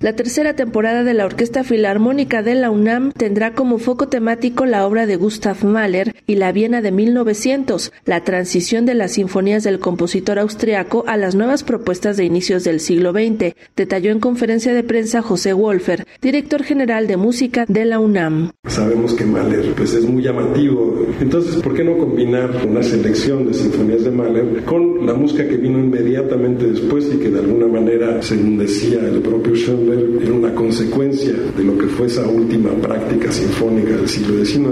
La 0.00 0.12
tercera 0.12 0.54
temporada 0.54 1.02
de 1.02 1.12
la 1.12 1.26
Orquesta 1.26 1.64
Filarmónica 1.64 2.44
de 2.44 2.54
la 2.54 2.70
UNAM 2.70 3.10
tendrá 3.10 3.54
como 3.54 3.78
foco 3.78 4.06
temático 4.06 4.64
la 4.64 4.86
obra 4.86 5.06
de 5.06 5.16
Gustav 5.16 5.64
Mahler 5.64 6.14
y 6.24 6.36
la 6.36 6.52
Viena 6.52 6.80
de 6.82 6.92
1900, 6.92 7.92
la 8.04 8.22
transición 8.22 8.86
de 8.86 8.94
las 8.94 9.14
sinfonías 9.14 9.64
del 9.64 9.80
compositor 9.80 10.38
austriaco 10.38 11.02
a 11.08 11.16
las 11.16 11.34
nuevas 11.34 11.64
propuestas 11.64 12.16
de 12.16 12.24
inicios 12.24 12.62
del 12.62 12.78
siglo 12.78 13.10
XX, 13.10 13.56
detalló 13.74 14.12
en 14.12 14.20
conferencia 14.20 14.72
de 14.72 14.84
prensa 14.84 15.20
José 15.20 15.52
Wolfer, 15.52 16.06
director 16.22 16.62
general 16.62 17.08
de 17.08 17.16
música 17.16 17.64
de 17.66 17.84
la 17.84 17.98
UNAM. 17.98 18.52
Sabemos 18.68 19.14
que 19.14 19.24
Mahler 19.24 19.74
pues 19.74 19.94
es 19.94 20.04
muy 20.04 20.22
llamativo, 20.22 21.08
entonces 21.20 21.56
¿por 21.56 21.74
qué 21.74 21.82
no 21.82 21.98
combinar 21.98 22.52
una 22.64 22.84
selección 22.84 23.48
de 23.48 23.54
sinfonías 23.54 24.04
de 24.04 24.12
Mahler 24.12 24.62
con 24.62 25.04
la 25.04 25.14
música 25.14 25.48
que 25.48 25.56
vino 25.56 25.80
inmediatamente 25.80 26.68
después 26.68 27.12
y 27.12 27.18
que 27.18 27.30
de 27.30 27.40
alguna 27.40 27.66
manera, 27.66 28.22
según 28.22 28.58
decía 28.58 29.00
el 29.00 29.22
propio 29.22 29.56
Schoenberg, 29.56 29.87
era 29.92 30.32
una 30.32 30.54
consecuencia 30.54 31.32
de 31.56 31.64
lo 31.64 31.78
que 31.78 31.86
fue 31.86 32.06
esa 32.06 32.26
última 32.26 32.70
práctica 32.70 33.30
sinfónica 33.32 33.96
del 33.96 34.08
siglo 34.08 34.44
XIX 34.44 34.68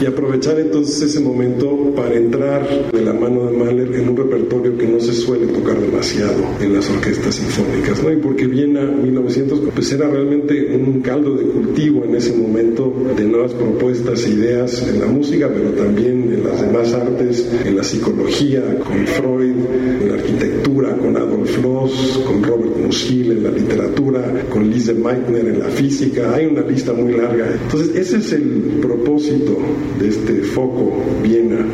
y 0.00 0.06
aprovechar 0.06 0.58
entonces 0.58 1.02
ese 1.02 1.20
momento 1.20 1.92
para 1.96 2.14
entrar 2.14 2.90
de 2.92 3.04
la 3.04 3.12
mano 3.12 3.46
de 3.46 3.56
Mahler 3.56 3.94
en 3.94 4.10
un 4.10 4.16
repertorio 4.16 4.76
que 4.76 4.86
no 4.86 5.00
se 5.00 5.12
suele 5.12 5.46
tocar 5.48 5.79
en 6.00 6.72
las 6.72 6.88
orquestas 6.88 7.34
sinfónicas, 7.34 8.02
¿no? 8.02 8.10
Y 8.10 8.16
porque 8.16 8.46
Viena 8.46 8.80
1900 8.80 9.60
pues 9.74 9.92
era 9.92 10.08
realmente 10.08 10.74
un 10.74 11.02
caldo 11.02 11.34
de 11.34 11.44
cultivo 11.44 12.04
en 12.04 12.14
ese 12.14 12.32
momento 12.32 12.90
de 13.14 13.24
nuevas 13.24 13.52
propuestas 13.52 14.24
e 14.24 14.30
ideas 14.30 14.82
en 14.88 14.98
la 14.98 15.06
música, 15.06 15.50
pero 15.52 15.70
también 15.72 16.32
en 16.32 16.42
las 16.42 16.62
demás 16.62 16.94
artes, 16.94 17.46
en 17.66 17.76
la 17.76 17.82
psicología, 17.82 18.62
con 18.78 19.06
Freud, 19.06 19.56
en 20.00 20.08
la 20.08 20.14
arquitectura, 20.14 20.96
con 20.96 21.16
Adolf 21.18 21.62
Loos, 21.62 22.20
con 22.26 22.42
Robert 22.42 22.78
Musil, 22.78 23.32
en 23.32 23.42
la 23.42 23.50
literatura, 23.50 24.46
con 24.48 24.70
Lise 24.70 24.94
Meitner 24.94 25.48
en 25.48 25.58
la 25.58 25.68
física, 25.68 26.34
hay 26.34 26.46
una 26.46 26.62
lista 26.62 26.94
muy 26.94 27.12
larga. 27.12 27.46
Entonces, 27.62 27.94
ese 27.94 28.16
es 28.16 28.32
el 28.32 28.78
propósito 28.80 29.58
de 29.98 30.08
este 30.08 30.34
foco 30.44 30.96
Viena 31.22 31.66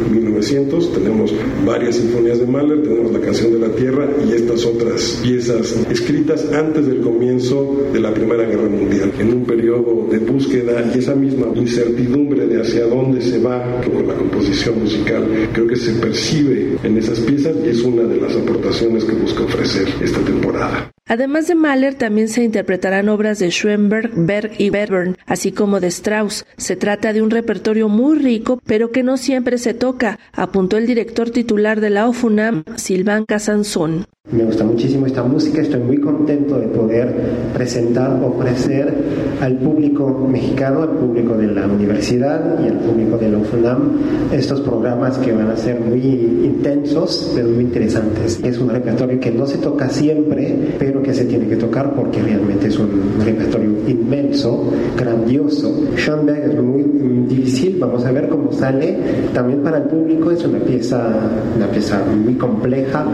1900. 0.50 0.92
Tenemos 0.92 1.34
varias 1.64 1.96
sinfonías 1.96 2.38
de 2.38 2.46
Mahler, 2.46 2.82
tenemos 2.82 3.12
la 3.12 3.20
canción 3.20 3.52
de 3.52 3.58
la 3.58 3.74
Tierra 3.74 4.08
y 4.26 4.32
estas 4.32 4.64
otras 4.64 5.20
piezas 5.22 5.74
escritas 5.90 6.46
antes 6.52 6.86
del 6.86 7.00
comienzo 7.00 7.88
de 7.92 8.00
la 8.00 8.12
Primera 8.12 8.44
Guerra 8.44 8.68
Mundial, 8.68 9.12
en 9.18 9.32
un 9.32 9.44
periodo 9.44 10.06
de 10.10 10.18
búsqueda 10.18 10.90
y 10.94 10.98
esa 10.98 11.14
misma 11.14 11.46
incertidumbre 11.54 12.46
de 12.46 12.60
hacia 12.60 12.86
dónde 12.86 13.20
se 13.20 13.38
va 13.40 13.80
con 13.82 14.06
la 14.06 14.14
composición 14.14 14.80
musical, 14.80 15.26
creo 15.52 15.66
que 15.66 15.76
se 15.76 15.92
percibe 15.92 16.76
en 16.82 16.96
esas 16.98 17.20
piezas 17.20 17.56
y 17.64 17.68
es 17.70 17.82
una 17.82 18.02
de 18.02 18.20
las 18.20 18.34
aportaciones 18.36 19.04
que 19.04 19.14
busca 19.14 19.44
ofrecer 19.44 19.88
esta 20.02 20.20
temporada. 20.20 20.90
Además 21.08 21.46
de 21.46 21.54
Mahler, 21.54 21.94
también 21.94 22.28
se 22.28 22.42
interpretarán 22.42 23.08
obras 23.08 23.38
de 23.38 23.50
Schoenberg, 23.50 24.10
Berg 24.14 24.52
y 24.58 24.70
Webern, 24.70 25.16
así 25.24 25.52
como 25.52 25.78
de 25.78 25.86
Strauss. 25.86 26.44
Se 26.56 26.74
trata 26.74 27.12
de 27.12 27.22
un 27.22 27.30
repertorio 27.30 27.88
muy 27.88 28.18
rico, 28.18 28.60
pero 28.66 28.90
que 28.90 29.04
no 29.04 29.16
siempre 29.16 29.58
se 29.58 29.72
toca, 29.72 30.18
apuntó 30.32 30.76
el 30.78 30.86
director 30.88 31.30
titular 31.30 31.80
de 31.80 31.90
la 31.90 32.08
OFUNAM, 32.08 32.64
Silván 32.74 33.24
Casanzón. 33.24 34.06
Me 34.32 34.44
gusta 34.44 34.64
muchísimo 34.64 35.06
esta 35.06 35.22
música, 35.22 35.62
estoy 35.62 35.78
muy 35.78 35.98
contento 35.98 36.58
de 36.58 36.66
poder 36.66 37.14
presentar, 37.54 38.20
ofrecer 38.24 38.92
al 39.40 39.56
público 39.58 40.26
mexicano, 40.28 40.82
al 40.82 40.88
público 40.96 41.34
de 41.34 41.46
la 41.46 41.64
universidad 41.68 42.58
y 42.60 42.66
al 42.66 42.80
público 42.80 43.18
de 43.18 43.30
la 43.30 43.38
UFUNAM 43.38 44.00
estos 44.32 44.62
programas 44.62 45.16
que 45.18 45.30
van 45.30 45.48
a 45.50 45.56
ser 45.56 45.78
muy 45.78 46.00
intensos, 46.44 47.30
pero 47.36 47.50
muy 47.50 47.62
interesantes. 47.62 48.40
Es 48.42 48.58
un 48.58 48.68
repertorio 48.68 49.20
que 49.20 49.30
no 49.30 49.46
se 49.46 49.58
toca 49.58 49.88
siempre, 49.88 50.74
pero 50.76 51.00
que 51.04 51.14
se 51.14 51.26
tiene 51.26 51.46
que 51.46 51.56
tocar 51.56 51.94
porque 51.94 52.20
realmente 52.20 52.66
es 52.66 52.76
un 52.80 52.88
repertorio 53.24 53.70
inmenso, 53.86 54.72
grandioso. 54.98 55.72
Schoenberg 55.96 56.50
es 56.50 56.60
muy 56.60 56.82
difícil, 57.28 57.78
vamos 57.78 58.04
a 58.04 58.12
ver 58.12 58.28
cómo 58.28 58.52
sale. 58.52 58.98
También 59.32 59.62
para 59.62 59.78
el 59.78 59.84
público 59.84 60.30
es 60.30 60.44
una 60.44 60.58
pieza, 60.58 61.30
una 61.56 61.66
pieza 61.68 62.02
muy 62.04 62.34
compleja, 62.34 63.06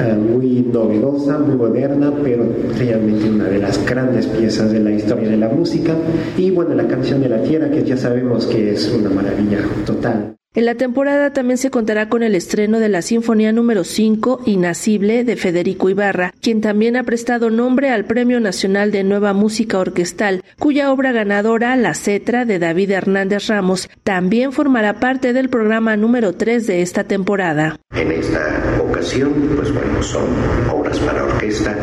eh, 0.00 0.14
muy 0.14 0.66
novedosa, 0.72 1.38
muy 1.38 1.56
moderna, 1.56 2.12
pero 2.22 2.44
realmente 2.78 3.28
una 3.28 3.44
de 3.44 3.58
las 3.58 3.84
grandes 3.84 4.26
piezas 4.26 4.72
de 4.72 4.80
la 4.80 4.92
historia 4.92 5.28
de 5.28 5.36
la 5.36 5.48
música. 5.48 5.94
Y 6.36 6.50
bueno, 6.50 6.74
la 6.74 6.86
canción 6.86 7.20
de 7.20 7.28
la 7.28 7.42
tierra, 7.42 7.70
que 7.70 7.84
ya 7.84 7.96
sabemos 7.96 8.46
que 8.46 8.72
es 8.72 8.92
una 8.92 9.10
maravilla 9.10 9.58
total. 9.84 10.36
En 10.56 10.64
la 10.64 10.74
temporada 10.74 11.34
también 11.34 11.58
se 11.58 11.70
contará 11.70 12.08
con 12.08 12.22
el 12.22 12.34
estreno 12.34 12.78
de 12.78 12.88
la 12.88 13.02
Sinfonía 13.02 13.52
número 13.52 13.84
5, 13.84 14.40
Inacible, 14.46 15.22
de 15.22 15.36
Federico 15.36 15.90
Ibarra, 15.90 16.32
quien 16.40 16.62
también 16.62 16.96
ha 16.96 17.02
prestado 17.02 17.50
nombre 17.50 17.90
al 17.90 18.06
Premio 18.06 18.40
Nacional 18.40 18.90
de 18.90 19.04
Nueva 19.04 19.34
Música 19.34 19.78
Orquestal, 19.78 20.42
cuya 20.58 20.90
obra 20.90 21.12
ganadora, 21.12 21.76
La 21.76 21.92
Cetra, 21.92 22.46
de 22.46 22.58
David 22.58 22.92
Hernández 22.92 23.48
Ramos, 23.48 23.90
también 24.02 24.50
formará 24.50 24.98
parte 24.98 25.34
del 25.34 25.50
programa 25.50 25.94
número 25.94 26.32
3 26.32 26.66
de 26.66 26.80
esta 26.80 27.04
temporada. 27.04 27.78
En 27.94 28.12
esta 28.12 28.40
ocasión, 28.80 29.34
pues 29.56 29.70
bueno, 29.74 30.02
son 30.02 30.24
obras 30.72 30.98
para 31.00 31.22
orquesta 31.24 31.76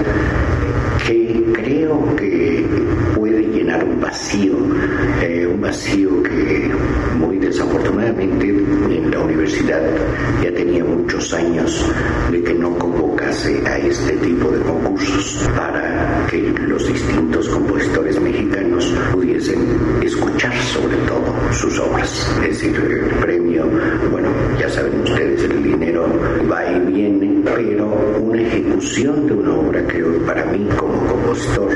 que 1.05 1.43
creo 1.53 2.15
que 2.15 2.65
puede 3.15 3.43
llenar 3.49 3.83
un 3.83 4.01
vacío, 4.01 4.55
eh, 5.21 5.45
un 5.45 5.61
vacío 5.61 6.23
que 6.23 6.71
desafortunadamente 7.53 8.49
en 8.49 9.11
la 9.11 9.19
universidad 9.19 9.79
ya 10.41 10.51
tenía 10.53 10.83
muchos 10.83 11.31
años 11.35 11.85
de 12.31 12.41
que 12.41 12.53
no 12.55 12.75
convocase 12.79 13.61
a 13.67 13.77
este 13.77 14.13
tipo 14.13 14.49
de 14.49 14.59
concursos 14.61 15.47
para 15.55 16.25
que 16.31 16.41
los 16.67 16.87
distintos 16.87 17.47
compositores 17.49 18.19
mexicanos 18.19 18.91
pudiesen 19.11 19.59
escuchar 20.01 20.55
sobre 20.73 20.97
todo 21.05 21.31
sus 21.51 21.79
obras. 21.79 22.27
Es 22.41 22.59
decir, 22.59 22.75
el 22.75 23.19
premio, 23.21 23.69
bueno, 24.09 24.29
ya 24.59 24.67
saben 24.69 25.01
ustedes, 25.01 25.43
el 25.43 25.61
dinero 25.61 26.07
va 26.51 26.65
y 26.71 26.79
viene, 26.91 27.39
pero 27.45 27.85
una 28.19 28.41
ejecución 28.41 29.27
de 29.27 29.33
una 29.33 29.53
obra 29.53 29.87
que 29.87 30.01
para 30.25 30.43
mí 30.45 30.67
como 30.75 31.05
compositor 31.05 31.69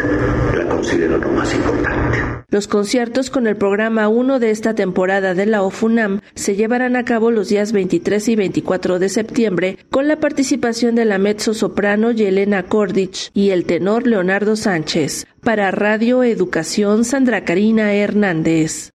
la 0.58 0.68
considero 0.70 1.20
lo 1.20 1.30
más 1.30 1.54
importante. 1.54 2.07
Los 2.50 2.70
conciertos 2.70 3.30
con 3.30 3.46
el 3.46 3.58
programa 3.58 4.08
1 4.08 4.40
de 4.40 4.52
esta 4.52 4.74
temporada 4.74 5.34
de 5.34 5.46
la 5.46 5.64
OFUNAM 5.64 6.22
se 6.34 6.56
llevarán 6.56 6.96
a 6.96 7.04
cabo 7.04 7.30
los 7.30 7.50
días 7.50 7.74
23 7.74 8.26
y 8.30 8.36
24 8.38 9.00
de 9.00 9.10
septiembre 9.10 9.78
con 9.90 10.08
la 10.08 10.22
participación 10.22 10.96
de 10.96 11.04
la 11.04 11.18
mezzo 11.18 11.54
soprano 11.54 12.12
Yelena 12.12 12.64
Kordich 12.64 13.32
y 13.34 13.50
el 13.50 13.66
tenor 13.66 14.08
Leonardo 14.08 14.56
Sánchez. 14.56 15.28
Para 15.42 15.72
Radio 15.72 16.24
Educación, 16.24 17.04
Sandra 17.04 17.44
Karina 17.44 17.94
Hernández. 17.94 18.92